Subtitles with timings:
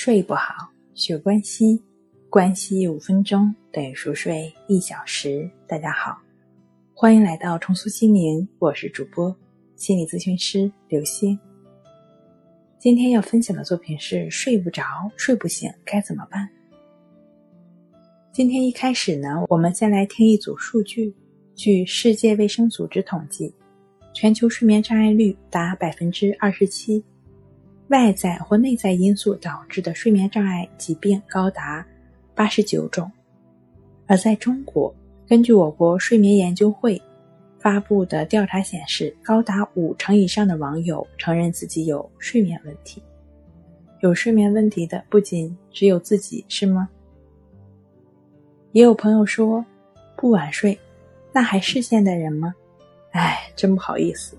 [0.00, 1.82] 睡不好，学关西，
[2.30, 5.50] 关西五分钟等于熟睡一小时。
[5.66, 6.16] 大家好，
[6.94, 9.36] 欢迎来到重塑心灵，我是主播
[9.74, 11.36] 心理咨询师刘星。
[12.78, 14.84] 今天要分享的作品是睡不着、
[15.16, 16.48] 睡不醒该怎么办？
[18.32, 21.12] 今天一开始呢，我们先来听一组数据。
[21.56, 23.52] 据世界卫生组织统计，
[24.14, 27.04] 全球睡眠障碍率达百分之二十七。
[27.88, 31.84] 外在或内在因素导致的睡眠障碍疾病高达
[32.34, 33.10] 八十九种，
[34.06, 34.94] 而在中国，
[35.26, 37.00] 根据我国睡眠研究会
[37.58, 43.02] 发布的调查显示，高达五成以上的网友承认自己有睡眠问题。
[44.00, 46.88] 有睡眠问题的不仅只有自己，是吗？
[48.72, 49.64] 也有朋友说，
[50.14, 50.78] 不晚睡，
[51.32, 52.54] 那还是现代人吗？
[53.12, 54.36] 哎，真不好意思。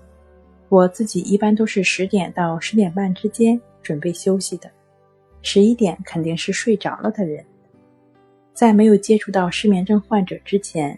[0.70, 4.70] 我自己一般都是十点到十点半之间准备休息的，
[5.42, 7.44] 十一点肯定是睡着了的人。
[8.54, 10.96] 在没有接触到失眠症患者之前，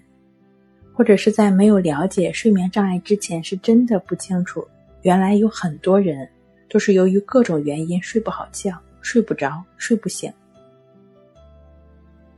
[0.92, 4.62] 或者是在没有了解睡眠障碍之前，是真的不清楚，
[5.00, 6.28] 原来有很多人
[6.68, 10.30] 都是由于各种原因睡不好觉、睡不着、睡不醒。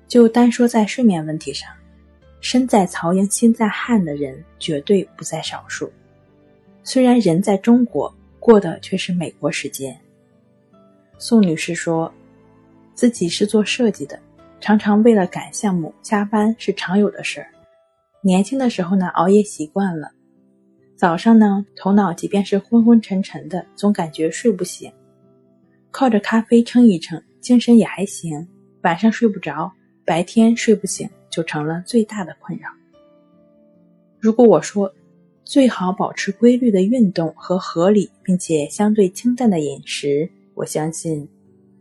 [0.06, 1.69] 就单说在睡眠问题上，
[2.41, 5.92] 身在曹营心在汉的人绝对不在少数。
[6.86, 9.98] 虽然人在中国过的却是美国时间。
[11.18, 12.12] 宋女士说，
[12.94, 14.20] 自己是做设计的，
[14.60, 17.48] 常常为了赶项目加班是常有的事儿。
[18.20, 20.12] 年轻的时候呢，熬夜习惯了，
[20.94, 24.92] 早上呢头脑即便是昏昏沉沉的，总感觉睡不醒，
[25.90, 28.46] 靠着咖啡撑一撑，精神也还行。
[28.82, 29.72] 晚上睡不着，
[30.05, 32.68] 白天睡不醒，就成了最大的困扰。
[34.20, 34.92] 如果我说，
[35.45, 40.28] 最好保持规律的运动和合理并且相对清淡的饮食。
[40.55, 41.28] 我相信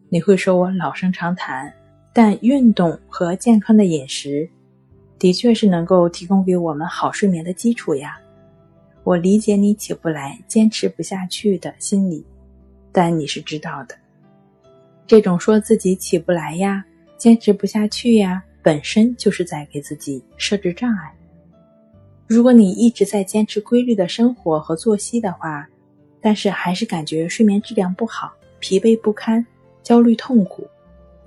[0.09, 1.73] 你会说我老生常谈，
[2.13, 4.47] 但运动和健康的饮食
[5.17, 8.19] 的确是能够提供给我们好睡眠的基础呀。
[9.03, 12.25] 我理解你起不来、坚持不下去的心理，
[12.91, 13.95] 但你是知道的，
[15.07, 16.83] 这种说自己起不来呀、
[17.17, 21.13] 坚持不下去呀，本身就是在给自己设置障碍。
[22.27, 25.67] 如果你一直在坚持规律的生活和作息的话，
[26.21, 29.45] 但是还是感觉睡眠质量不好、疲惫不堪、
[29.83, 30.65] 焦虑痛苦，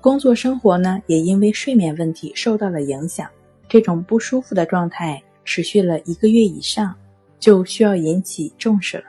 [0.01, 3.29] 工作生活呢也因为睡眠问题受到了影响，
[3.69, 6.95] 这种不舒服的状态持续了一个月以上，
[7.39, 9.05] 就需要引起重视了。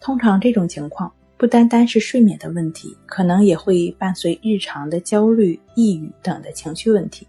[0.00, 7.26] 通常这种情况不单单是睡眠的问题，可能也会伴随日常的焦虑、抑郁等的情绪问题。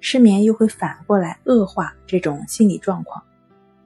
[0.00, 3.22] 失眠又会反过来恶化这种心理状况，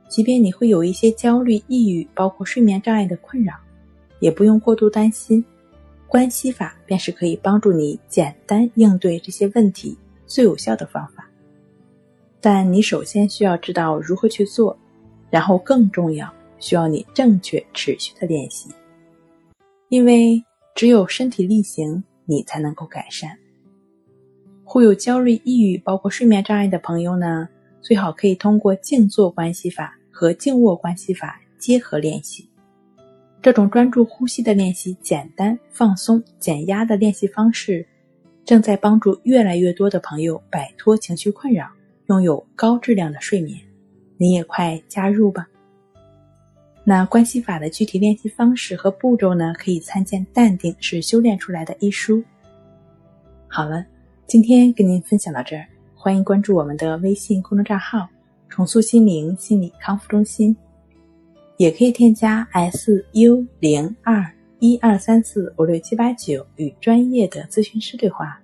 [0.09, 3.55] 即便你会有一些焦虑、抑郁，包括睡眠障碍的困扰，
[4.21, 5.45] 也不用过度担心。
[6.07, 9.97] 关系法便是可以帮助你简单应对这些问题
[10.27, 11.27] 最有效的方法。
[12.39, 14.79] 但你首先需要知道如何去做，
[15.31, 18.69] 然后更重要，需要你正确持续的练习，
[19.89, 20.45] 因为
[20.75, 23.39] 只有身体力行，你才能够改善。
[24.73, 27.47] 会有焦虑、抑郁，包括睡眠障碍的朋友呢，
[27.83, 32.49] 最好可以通过静坐关系法和静卧关系法结合练习。
[33.43, 37.87] 这种专注呼吸的练习，简单、放松、减压的练习方式，
[38.47, 41.69] 正在帮助越来越多的朋友摆脱情绪困扰，
[42.07, 43.61] 拥有高质量的睡眠。
[44.17, 45.47] 你也快加入吧！
[46.83, 49.53] 那关系法的具体练习方式和步骤呢？
[49.59, 52.25] 可以参见《淡定是修炼出来的》一书。
[53.47, 53.85] 好了。
[54.27, 58.09] 今天跟您分享到这儿，欢迎关注我们的微信公众账号
[58.49, 60.57] “重塑心灵心理康复中心”，
[61.59, 64.25] 也可以添加 s u 零二
[64.59, 68.41] 一二三四五六七八九与专业的咨询师对话，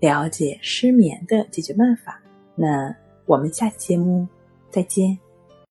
[0.00, 2.20] 了解失眠的解决办法。
[2.54, 2.94] 那
[3.24, 4.28] 我们下期节目
[4.70, 5.18] 再见。